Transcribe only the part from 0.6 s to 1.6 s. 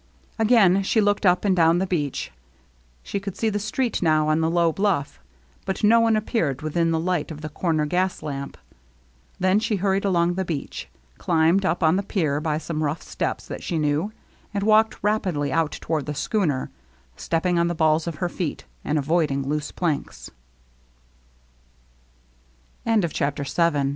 she looked up and